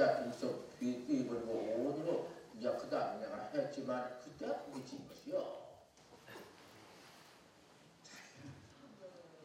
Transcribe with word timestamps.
글자 0.00 0.24
일속 0.24 0.70
입을 0.80 1.40
모두로 1.40 2.30
이제 2.58 2.74
그 2.80 2.88
다음에 2.88 3.26
내가 3.26 3.50
했지만 3.54 4.18
그때 4.24 4.46
그게 4.46 4.82
진 4.86 5.06
것이요. 5.06 5.60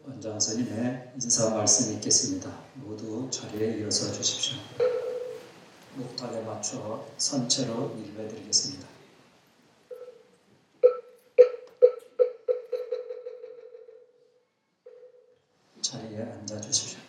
원장 0.05 0.39
스님의 0.39 1.11
인사 1.15 1.49
말씀 1.49 1.93
있겠습니다. 1.95 2.49
모두 2.75 3.29
자리에 3.29 3.79
일어서 3.79 4.13
주십시오. 4.13 4.57
목탁에 5.95 6.39
맞춰 6.41 7.05
선체로 7.17 7.93
일배드리겠습니다. 7.97 8.87
자리에 15.81 16.21
앉아 16.21 16.61
주십시오. 16.61 17.05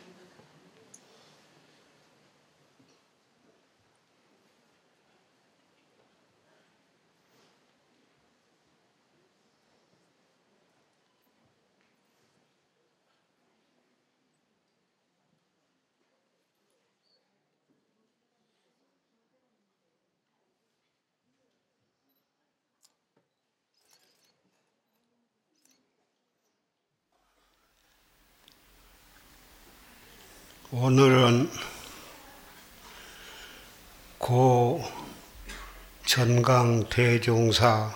오늘은 30.78 31.50
고 34.19 34.84
전강 36.04 36.87
대종사 36.91 37.94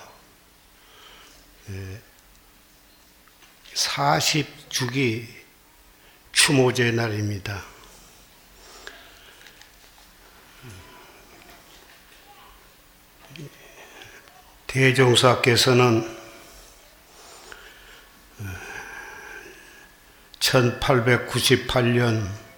40주기 3.74 5.26
추모제 6.32 6.92
날입니다. 6.92 7.62
대종사께서는 14.68 16.16
1898년 20.38 22.49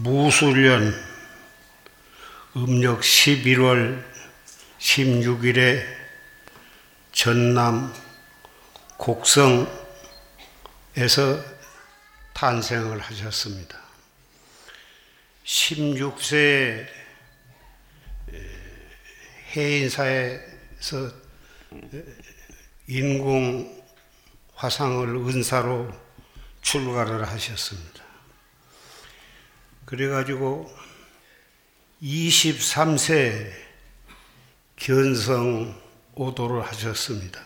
무술년 0.00 0.94
음력 2.54 3.00
11월 3.00 4.00
16일에 4.78 5.84
전남 7.10 7.92
곡성에서 8.96 9.68
탄생을 12.32 13.00
하셨습니다. 13.00 13.76
16세 15.44 16.86
해인사에서 19.56 21.10
인공 22.86 23.84
화상을 24.54 25.08
은사로 25.08 25.90
출가를 26.62 27.26
하셨습니다. 27.26 28.07
그래가지고 29.88 30.70
23세 32.02 33.50
견성 34.76 35.74
오도를 36.14 36.62
하셨습니다. 36.66 37.40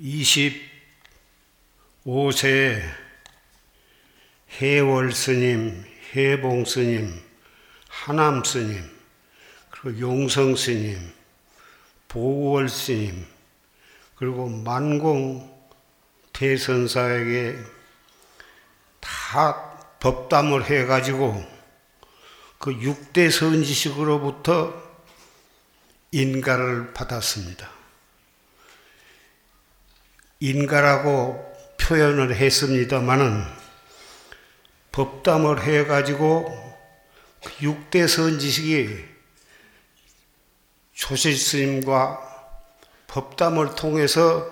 25세 0.00 2.82
해월 4.60 5.12
스님, 5.12 5.84
해봉 6.16 6.64
스님, 6.64 7.22
하남 7.86 8.42
스님, 8.42 8.82
그리고 9.70 10.00
용성 10.00 10.56
스님, 10.56 10.98
보월 12.08 12.68
스님, 12.68 13.24
그리고 14.16 14.48
만공 14.48 15.54
대선사에게 16.32 17.73
다 19.04 19.70
법담을 20.00 20.64
해가지고 20.64 21.44
그 22.58 22.70
6대 22.70 23.30
선지식으로부터 23.30 24.82
인가를 26.10 26.94
받았습니다. 26.94 27.70
인가라고 30.40 31.54
표현을 31.78 32.34
했습니다마는 32.34 33.44
법담을 34.92 35.62
해가지고 35.62 36.78
그 37.44 37.50
6대 37.58 38.08
선지식이 38.08 39.04
조실 40.94 41.36
스님과 41.36 42.20
법담을 43.08 43.74
통해서 43.74 44.50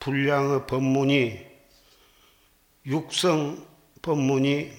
분량의 0.00 0.66
법문이 0.66 1.46
육성 2.86 3.66
법문이 4.00 4.72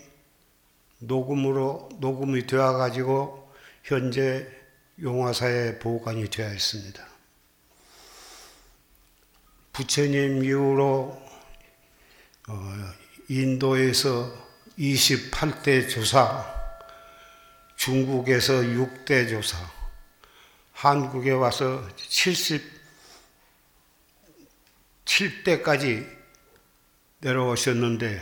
녹음으로 0.98 1.90
녹음이 2.00 2.48
되어 2.48 2.74
가지고 2.74 3.54
현재 3.84 4.48
용화사에 5.00 5.78
보관이 5.78 6.32
되어 6.32 6.52
있습니다. 6.52 7.08
부처님 9.74 10.44
이후로 10.44 11.22
어, 12.50 12.74
인도에서 13.30 14.34
28대 14.80 15.88
조사, 15.88 16.44
중국에서 17.76 18.54
6대 18.54 19.30
조사, 19.30 19.83
한국에 20.84 21.32
와서 21.32 21.82
77대까지 25.06 26.06
내려오셨는데 27.20 28.22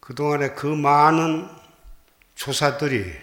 그동안에 0.00 0.54
그 0.54 0.66
많은 0.66 1.48
조사들이 2.34 3.14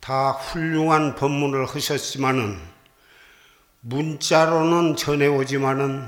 다 0.00 0.32
훌륭한 0.32 1.14
법문을 1.14 1.64
하셨지만은 1.64 2.60
문자로는 3.80 4.96
전해오지만은 4.96 6.06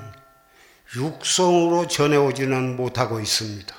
육성으로 0.96 1.86
전해오지는 1.86 2.76
못하고 2.76 3.20
있습니다. 3.20 3.74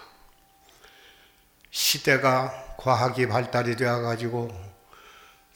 시대가 1.70 2.52
과학이 2.78 3.28
발달이 3.28 3.76
되어 3.76 4.02
가지고 4.02 4.70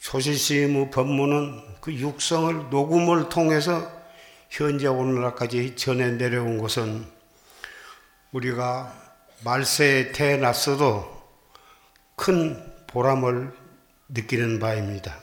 조실스님의 0.04 0.90
법문은 0.90 1.80
그 1.80 1.92
육성을 1.92 2.68
녹음을 2.68 3.30
통해서 3.30 3.90
현재 4.50 4.86
오늘날까지 4.86 5.76
전해 5.76 6.10
내려온 6.10 6.58
것은 6.58 7.06
우리가 8.30 8.94
말세에 9.44 10.12
태어났어도 10.12 11.10
큰 12.16 12.62
보람을 12.86 13.50
느끼는 14.10 14.58
바입니다. 14.58 15.18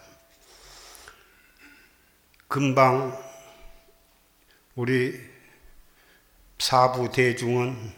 금방 2.47 3.15
우리 4.75 5.13
사부 6.57 7.11
대중은 7.11 7.93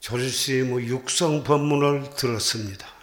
조실스님의 0.00 0.88
육성 0.88 1.42
법문을 1.42 2.10
들었습니다. 2.10 2.95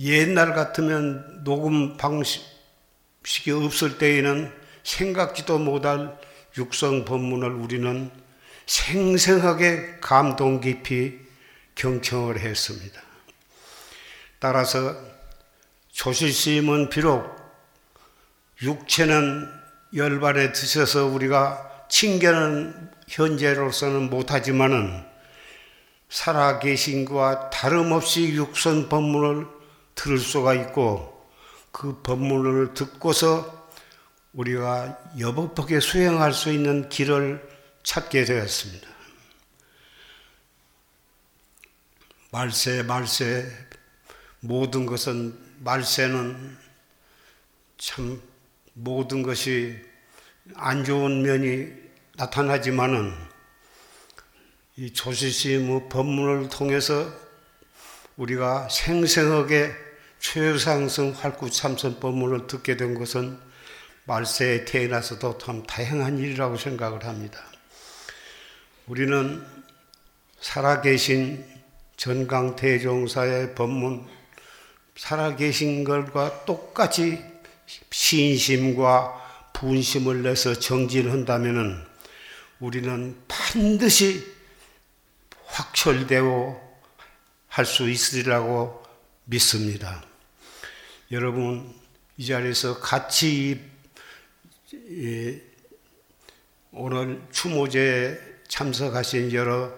옛날 0.00 0.54
같으면 0.54 1.44
녹음 1.44 1.98
방식이 1.98 3.50
없을 3.50 3.98
때에는 3.98 4.50
생각지도 4.82 5.58
못할 5.58 6.18
육성 6.56 7.04
법문을 7.04 7.50
우리는 7.50 8.10
생생하게 8.64 9.98
감동 10.00 10.60
깊이 10.60 11.18
경청을 11.74 12.40
했습니다. 12.40 13.00
따라서 14.38 14.96
조실스님은 15.92 16.88
비록 16.88 17.36
육체는 18.62 19.48
열발에 19.94 20.52
드셔서 20.52 21.06
우리가 21.06 21.86
칭견은 21.90 22.90
현재로서는 23.08 24.08
못하지만은 24.08 25.04
살아 26.08 26.58
계신 26.58 27.04
것과 27.04 27.50
다름없이 27.50 28.32
육선 28.34 28.88
법문을 28.88 29.59
들을 29.94 30.18
수가 30.18 30.54
있고 30.54 31.28
그 31.72 32.00
법문을 32.02 32.74
듣고서 32.74 33.68
우리가 34.32 34.98
여법하게 35.18 35.80
수행할 35.80 36.32
수 36.32 36.52
있는 36.52 36.88
길을 36.88 37.48
찾게 37.82 38.24
되었습니다. 38.24 38.88
말세, 42.30 42.82
말세, 42.84 43.50
모든 44.40 44.86
것은, 44.86 45.36
말세는 45.58 46.56
참 47.76 48.22
모든 48.74 49.22
것이 49.22 49.78
안 50.54 50.84
좋은 50.84 51.22
면이 51.22 51.72
나타나지만은 52.16 53.12
이 54.76 54.92
조시스의 54.92 55.88
법문을 55.88 56.48
통해서 56.48 57.12
우리가 58.20 58.68
생생하게 58.68 59.72
최상승 60.18 61.12
활구참선 61.12 62.00
법문을 62.00 62.48
듣게 62.48 62.76
된 62.76 62.94
것은 62.94 63.38
말세에 64.04 64.66
태어나서도 64.66 65.38
참 65.38 65.62
다행한 65.62 66.18
일이라고 66.18 66.58
생각을 66.58 67.06
합니다. 67.06 67.42
우리는 68.86 69.42
살아계신 70.38 71.46
전강대종사의 71.96 73.54
법문, 73.54 74.06
살아계신 74.96 75.84
것과 75.84 76.44
똑같이 76.44 77.24
신심과 77.90 79.50
분심을 79.54 80.22
내서 80.24 80.52
정진한다면 80.58 81.86
우리는 82.58 83.16
반드시 83.28 84.26
확철되고 85.46 86.69
할 87.50 87.66
수 87.66 87.90
있으리라고 87.90 88.80
믿습니다. 89.24 90.04
여러분, 91.10 91.74
이 92.16 92.24
자리에서 92.24 92.78
같이 92.78 93.60
오늘 96.70 97.20
추모제에 97.32 98.16
참석하신 98.46 99.32
여러 99.32 99.72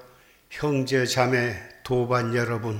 형제 0.51 1.07
자매 1.07 1.57
도반 1.83 2.35
여러분, 2.35 2.79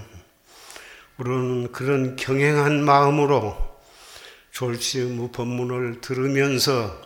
우리는 1.17 1.73
그런 1.73 2.15
경행한 2.17 2.85
마음으로 2.85 3.57
졸시의 4.51 5.31
법문을 5.33 6.03
들으면서 6.03 7.01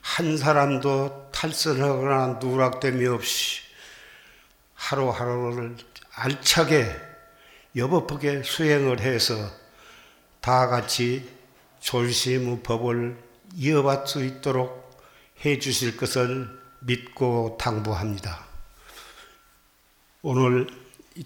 한 0.00 0.36
사람도 0.36 1.30
탈선하거나 1.32 2.38
누락됨이 2.40 3.06
없이 3.08 3.62
하루하루를 4.74 5.76
알차게 6.14 7.07
여법하게 7.76 8.42
수행을 8.42 9.00
해서 9.00 9.34
다 10.40 10.68
같이 10.68 11.28
졸시의 11.80 12.62
법을 12.62 13.16
이어받을 13.54 14.06
수 14.06 14.24
있도록 14.24 15.00
해 15.44 15.58
주실 15.58 15.96
것을 15.96 16.48
믿고 16.80 17.56
당부합니다. 17.60 18.46
오늘 20.22 20.66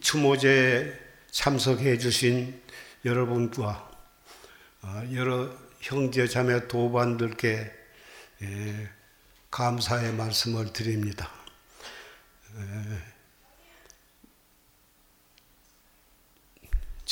추모제에 0.00 0.92
참석해 1.30 1.98
주신 1.98 2.60
여러분과 3.04 3.90
여러 5.12 5.50
형제 5.80 6.26
자매 6.26 6.68
도반들께 6.68 7.72
감사의 9.50 10.12
말씀을 10.14 10.72
드립니다. 10.72 11.41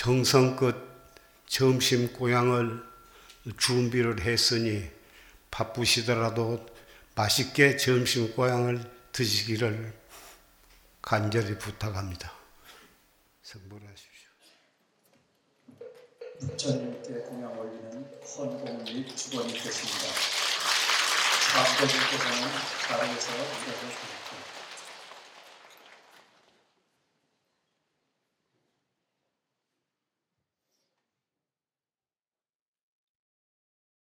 정성껏 0.01 0.75
점심 1.47 2.11
고향을 2.15 2.83
준비를 3.59 4.23
했으니 4.23 4.91
바쁘시더라도 5.51 6.65
맛있게 7.15 7.77
점심 7.77 8.35
고향을 8.35 8.81
드시기를 9.13 9.93
간절히 11.03 11.59
부탁합니다. 11.59 12.33
성불하십시오. 13.43 14.31
부처님께 16.41 17.13
공양 17.13 17.59
올리는 17.59 18.11
헌공 18.25 18.85
및 18.85 19.15
주번이 19.15 19.53
있겠습니다. 19.53 19.99
사부님께서는 21.53 22.49
자리에서 22.89 23.35
일어서십니다. 23.35 24.30